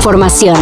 información. 0.00 0.56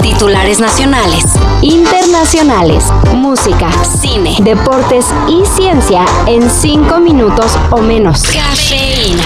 Titulares 0.00 0.60
nacionales, 0.60 1.24
internacionales, 1.62 2.84
música, 3.12 3.68
cine, 4.00 4.36
deportes 4.40 5.06
y 5.26 5.44
ciencia 5.44 6.04
en 6.28 6.48
cinco 6.48 7.00
minutos 7.00 7.58
o 7.72 7.78
menos. 7.78 8.22
Cafeína. 8.22 9.24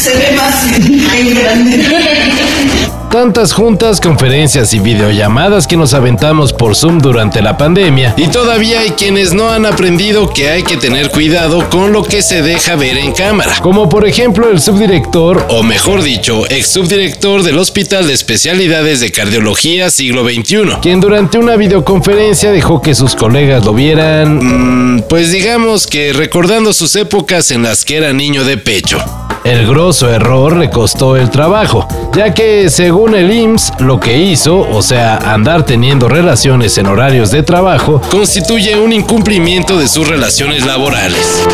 Se 0.00 0.16
ve 0.16 0.32
más 0.34 0.64
en 1.14 1.34
grande. 1.34 2.93
Tantas 3.14 3.52
juntas, 3.52 4.00
conferencias 4.00 4.74
y 4.74 4.80
videollamadas 4.80 5.68
que 5.68 5.76
nos 5.76 5.94
aventamos 5.94 6.52
por 6.52 6.74
Zoom 6.74 6.98
durante 6.98 7.42
la 7.42 7.56
pandemia 7.56 8.12
y 8.16 8.26
todavía 8.26 8.80
hay 8.80 8.90
quienes 8.90 9.32
no 9.32 9.50
han 9.50 9.66
aprendido 9.66 10.30
que 10.30 10.48
hay 10.48 10.64
que 10.64 10.76
tener 10.76 11.10
cuidado 11.10 11.70
con 11.70 11.92
lo 11.92 12.02
que 12.02 12.22
se 12.22 12.42
deja 12.42 12.74
ver 12.74 12.98
en 12.98 13.12
cámara, 13.12 13.54
como 13.62 13.88
por 13.88 14.04
ejemplo 14.04 14.50
el 14.50 14.60
subdirector, 14.60 15.46
o 15.48 15.62
mejor 15.62 16.02
dicho, 16.02 16.44
ex 16.50 16.66
subdirector 16.66 17.44
del 17.44 17.56
Hospital 17.56 18.08
de 18.08 18.14
Especialidades 18.14 18.98
de 18.98 19.12
Cardiología 19.12 19.90
Siglo 19.90 20.24
XXI, 20.24 20.78
quien 20.82 20.98
durante 20.98 21.38
una 21.38 21.54
videoconferencia 21.54 22.50
dejó 22.50 22.82
que 22.82 22.96
sus 22.96 23.14
colegas 23.14 23.64
lo 23.64 23.74
vieran, 23.74 24.96
mm, 24.96 25.02
pues 25.08 25.30
digamos 25.30 25.86
que 25.86 26.12
recordando 26.12 26.72
sus 26.72 26.96
épocas 26.96 27.52
en 27.52 27.62
las 27.62 27.84
que 27.84 27.96
era 27.96 28.12
niño 28.12 28.42
de 28.42 28.56
pecho. 28.56 28.98
El 29.44 29.66
grosso 29.66 30.10
error 30.10 30.56
le 30.56 30.70
costó 30.70 31.16
el 31.16 31.28
trabajo, 31.28 31.86
ya 32.14 32.32
que 32.32 32.70
según 32.70 33.14
el 33.14 33.30
IMSS, 33.30 33.74
lo 33.80 34.00
que 34.00 34.16
hizo, 34.16 34.58
o 34.58 34.80
sea, 34.80 35.18
andar 35.18 35.66
teniendo 35.66 36.08
relaciones 36.08 36.78
en 36.78 36.86
horarios 36.86 37.30
de 37.30 37.42
trabajo, 37.42 38.00
constituye 38.10 38.74
un 38.74 38.94
incumplimiento 38.94 39.78
de 39.78 39.86
sus 39.86 40.08
relaciones 40.08 40.64
laborales. 40.64 41.44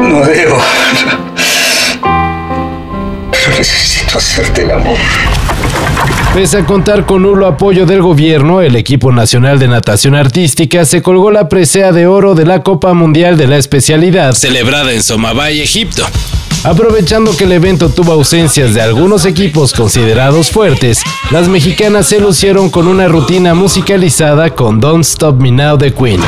No 0.00 0.24
debo. 0.24 0.58
Pero 3.32 3.58
necesito 3.58 4.18
hacerte 4.18 4.62
el 4.62 4.70
amor. 4.70 4.96
Pese 6.34 6.58
a 6.58 6.64
contar 6.64 7.04
con 7.04 7.22
nulo 7.22 7.46
apoyo 7.46 7.84
del 7.86 8.02
gobierno, 8.02 8.60
el 8.60 8.76
equipo 8.76 9.10
nacional 9.10 9.58
de 9.58 9.66
natación 9.66 10.14
artística 10.14 10.84
se 10.84 11.02
colgó 11.02 11.32
la 11.32 11.48
presea 11.48 11.90
de 11.90 12.06
oro 12.06 12.34
de 12.36 12.44
la 12.44 12.62
Copa 12.62 12.92
Mundial 12.94 13.36
de 13.36 13.48
la 13.48 13.56
especialidad 13.56 14.34
celebrada 14.34 14.92
en 14.92 15.02
Somabay, 15.02 15.60
Egipto. 15.60 16.06
Aprovechando 16.64 17.36
que 17.36 17.44
el 17.44 17.52
evento 17.52 17.88
tuvo 17.88 18.12
ausencias 18.12 18.74
de 18.74 18.82
algunos 18.82 19.24
equipos 19.24 19.72
considerados 19.72 20.50
fuertes, 20.50 21.02
las 21.30 21.48
mexicanas 21.48 22.06
se 22.06 22.20
lucieron 22.20 22.70
con 22.70 22.88
una 22.88 23.08
rutina 23.08 23.54
musicalizada 23.54 24.50
con 24.50 24.80
Don't 24.80 25.04
Stop 25.04 25.40
Me 25.40 25.50
Now 25.52 25.76
de 25.76 25.94
Queen. 25.94 26.20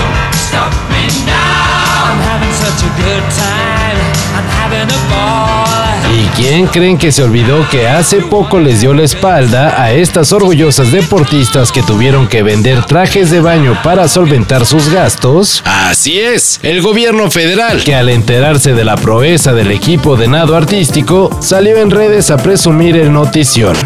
¿Y 6.38 6.42
quién 6.42 6.66
creen 6.66 6.98
que 6.98 7.10
se 7.10 7.24
olvidó 7.24 7.68
que 7.68 7.88
hace 7.88 8.20
poco 8.20 8.60
les 8.60 8.80
dio 8.80 8.94
la 8.94 9.02
espalda 9.02 9.82
a 9.82 9.92
estas 9.92 10.32
orgullosas 10.32 10.92
deportistas 10.92 11.72
que 11.72 11.82
tuvieron 11.82 12.28
que 12.28 12.42
vender 12.42 12.84
trajes 12.84 13.30
de 13.30 13.40
baño 13.40 13.76
para 13.82 14.06
solventar 14.06 14.64
sus 14.64 14.88
gastos? 14.88 15.62
Así 15.64 16.20
es, 16.20 16.60
el 16.62 16.80
gobierno 16.80 17.30
federal, 17.30 17.82
que 17.82 17.94
al 17.96 18.08
enterarse 18.08 18.72
de 18.72 18.84
la 18.84 18.96
proeza 18.96 19.52
del 19.52 19.72
equipo 19.72 20.16
de 20.16 20.28
nado 20.28 20.54
artístico, 20.54 21.36
salió 21.42 21.76
en 21.78 21.90
redes 21.90 22.30
a 22.30 22.36
presumir 22.36 22.96
el 22.96 23.12
notición. 23.12 23.76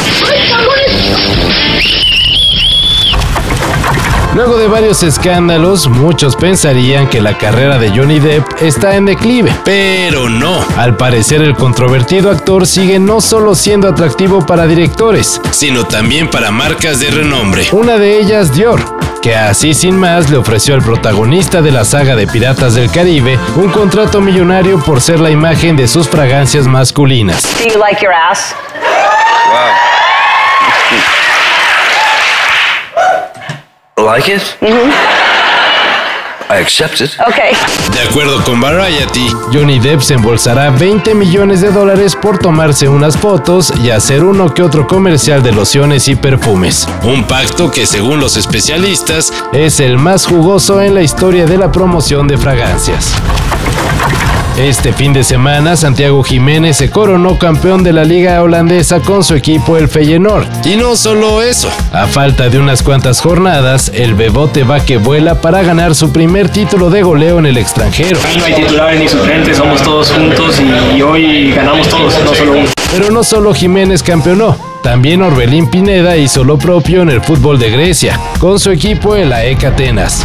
Luego 4.34 4.56
de 4.56 4.66
varios 4.66 5.02
escándalos, 5.02 5.88
muchos 5.88 6.36
pensarían 6.36 7.06
que 7.06 7.20
la 7.20 7.36
carrera 7.36 7.78
de 7.78 7.90
Johnny 7.90 8.18
Depp 8.18 8.62
está 8.62 8.96
en 8.96 9.04
declive, 9.04 9.54
pero 9.62 10.30
no. 10.30 10.64
Al 10.78 10.96
parecer 10.96 11.42
el 11.42 11.54
controvertido 11.54 12.30
actor 12.30 12.66
sigue 12.66 12.98
no 12.98 13.20
solo 13.20 13.54
siendo 13.54 13.88
atractivo 13.88 14.46
para 14.46 14.66
directores, 14.66 15.38
sino 15.50 15.84
también 15.84 16.30
para 16.30 16.50
marcas 16.50 16.98
de 17.00 17.10
renombre. 17.10 17.68
Una 17.72 17.98
de 17.98 18.20
ellas 18.20 18.54
Dior, 18.54 18.80
que 19.20 19.36
así 19.36 19.74
sin 19.74 19.98
más 19.98 20.30
le 20.30 20.38
ofreció 20.38 20.74
al 20.74 20.82
protagonista 20.82 21.60
de 21.60 21.70
la 21.70 21.84
saga 21.84 22.16
de 22.16 22.26
Piratas 22.26 22.74
del 22.74 22.90
Caribe 22.90 23.38
un 23.56 23.68
contrato 23.70 24.22
millonario 24.22 24.82
por 24.82 25.02
ser 25.02 25.20
la 25.20 25.30
imagen 25.30 25.76
de 25.76 25.86
sus 25.86 26.08
fragancias 26.08 26.66
masculinas. 26.66 27.42
Do 27.58 27.68
you 27.68 27.78
like 27.78 28.02
your 28.02 28.14
ass? 28.14 28.54
Like 34.04 34.28
it? 34.28 34.42
I 36.50 36.58
accept 36.60 37.00
it. 37.00 37.12
Okay. 37.20 37.52
De 37.92 38.00
acuerdo 38.00 38.42
con 38.42 38.60
Variety, 38.60 39.28
Johnny 39.52 39.78
Depp 39.78 40.00
se 40.00 40.14
embolsará 40.14 40.70
20 40.70 41.14
millones 41.14 41.60
de 41.60 41.70
dólares 41.70 42.16
por 42.16 42.38
tomarse 42.38 42.88
unas 42.88 43.16
fotos 43.16 43.72
y 43.80 43.90
hacer 43.90 44.24
uno 44.24 44.52
que 44.52 44.64
otro 44.64 44.88
comercial 44.88 45.44
de 45.44 45.52
lociones 45.52 46.08
y 46.08 46.16
perfumes. 46.16 46.88
Un 47.04 47.24
pacto 47.28 47.70
que 47.70 47.86
según 47.86 48.18
los 48.18 48.36
especialistas 48.36 49.32
es 49.52 49.78
el 49.78 49.98
más 49.98 50.26
jugoso 50.26 50.80
en 50.82 50.94
la 50.94 51.02
historia 51.02 51.46
de 51.46 51.58
la 51.58 51.70
promoción 51.70 52.26
de 52.26 52.38
fragancias. 52.38 53.14
Este 54.58 54.92
fin 54.92 55.14
de 55.14 55.24
semana, 55.24 55.76
Santiago 55.76 56.22
Jiménez 56.22 56.76
se 56.76 56.90
coronó 56.90 57.38
campeón 57.38 57.82
de 57.82 57.94
la 57.94 58.04
liga 58.04 58.42
holandesa 58.42 59.00
con 59.00 59.24
su 59.24 59.34
equipo 59.34 59.78
el 59.78 59.88
Feyenoord. 59.88 60.46
Y 60.66 60.76
no 60.76 60.94
solo 60.94 61.40
eso, 61.40 61.70
a 61.90 62.06
falta 62.06 62.50
de 62.50 62.58
unas 62.58 62.82
cuantas 62.82 63.22
jornadas, 63.22 63.90
el 63.94 64.14
Bebote 64.14 64.62
va 64.62 64.80
que 64.80 64.98
vuela 64.98 65.40
para 65.40 65.62
ganar 65.62 65.94
su 65.94 66.12
primer 66.12 66.50
título 66.50 66.90
de 66.90 67.02
goleo 67.02 67.38
en 67.38 67.46
el 67.46 67.56
extranjero. 67.56 68.18
No 68.38 68.44
hay 68.44 68.54
titulares 68.54 69.00
ni 69.00 69.08
suplentes, 69.08 69.56
somos 69.56 69.82
todos 69.82 70.12
juntos 70.12 70.60
y, 70.60 70.98
y 70.98 71.02
hoy 71.02 71.52
ganamos 71.52 71.88
todos, 71.88 72.14
no 72.22 72.34
solo 72.34 72.52
uno. 72.52 72.68
Pero 72.92 73.10
no 73.10 73.24
solo 73.24 73.54
Jiménez 73.54 74.02
campeonó, 74.02 74.58
también 74.82 75.22
Orbelín 75.22 75.70
Pineda 75.70 76.18
hizo 76.18 76.44
lo 76.44 76.58
propio 76.58 77.00
en 77.00 77.08
el 77.08 77.22
fútbol 77.22 77.58
de 77.58 77.70
Grecia, 77.70 78.20
con 78.38 78.60
su 78.60 78.70
equipo 78.70 79.16
el 79.16 79.32
AEK 79.32 79.64
Atenas. 79.64 80.22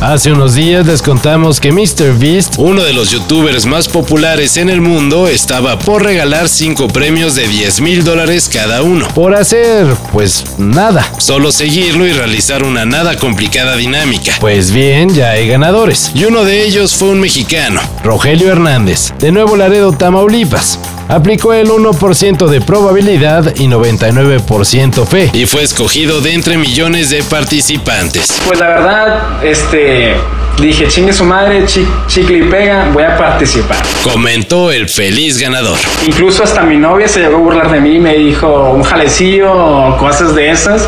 Hace 0.00 0.32
unos 0.32 0.54
días 0.54 0.86
les 0.86 1.02
contamos 1.02 1.60
que 1.60 1.72
MrBeast, 1.72 2.54
uno 2.56 2.82
de 2.82 2.94
los 2.94 3.10
youtubers 3.10 3.66
más 3.66 3.86
populares 3.86 4.56
en 4.56 4.70
el 4.70 4.80
mundo, 4.80 5.28
estaba 5.28 5.78
por 5.78 6.02
regalar 6.02 6.48
5 6.48 6.88
premios 6.88 7.34
de 7.34 7.46
10 7.46 7.82
mil 7.82 8.02
dólares 8.02 8.48
cada 8.50 8.82
uno. 8.82 9.06
Por 9.08 9.34
hacer, 9.34 9.86
pues 10.10 10.46
nada. 10.56 11.06
Solo 11.18 11.52
seguirlo 11.52 12.06
y 12.06 12.12
realizar 12.12 12.62
una 12.62 12.86
nada 12.86 13.18
complicada 13.18 13.76
dinámica. 13.76 14.32
Pues 14.40 14.72
bien, 14.72 15.14
ya 15.14 15.32
hay 15.32 15.46
ganadores. 15.46 16.12
Y 16.14 16.24
uno 16.24 16.44
de 16.44 16.64
ellos 16.64 16.94
fue 16.94 17.10
un 17.10 17.20
mexicano, 17.20 17.82
Rogelio 18.02 18.50
Hernández, 18.50 19.12
de 19.18 19.32
Nuevo 19.32 19.54
Laredo, 19.54 19.92
Tamaulipas. 19.92 20.78
Aplicó 21.10 21.52
el 21.52 21.68
1% 21.68 22.46
de 22.46 22.60
probabilidad 22.60 23.52
y 23.56 23.66
99% 23.66 25.04
fe. 25.06 25.30
Y 25.32 25.44
fue 25.46 25.64
escogido 25.64 26.20
de 26.20 26.34
entre 26.34 26.56
millones 26.56 27.10
de 27.10 27.22
participantes. 27.24 28.40
Pues 28.46 28.60
la 28.60 28.68
verdad, 28.68 29.18
este, 29.42 30.14
dije, 30.60 30.86
chingue 30.86 31.12
su 31.12 31.24
madre, 31.24 31.64
chi- 31.66 31.84
chicle 32.06 32.38
y 32.38 32.42
pega, 32.44 32.90
voy 32.92 33.02
a 33.02 33.16
participar. 33.18 33.78
Comentó 34.04 34.70
el 34.70 34.88
feliz 34.88 35.36
ganador. 35.38 35.76
Incluso 36.06 36.44
hasta 36.44 36.62
mi 36.62 36.76
novia 36.76 37.08
se 37.08 37.18
llegó 37.20 37.36
a 37.38 37.40
burlar 37.40 37.70
de 37.72 37.80
mí, 37.80 37.98
me 37.98 38.14
dijo 38.16 38.70
un 38.70 38.84
jalecillo 38.84 39.52
o 39.52 39.96
cosas 39.96 40.34
de 40.36 40.50
esas. 40.50 40.86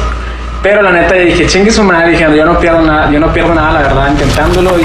Pero 0.62 0.82
la 0.82 0.93
neta 0.93 1.15
dije, 1.16 1.49
chingue 1.49 1.72
su 1.72 1.82
madre, 1.82 2.12
dije, 2.12 2.25
yo 2.37 2.44
no 2.44 2.61
pierdo 2.61 2.82
nada, 2.82 3.11
yo 3.11 3.19
no 3.19 3.32
pierdo 3.32 3.53
nada, 3.53 3.72
la 3.72 3.78
verdad, 3.88 4.12
intentándolo. 4.12 4.78
Y... 4.78 4.84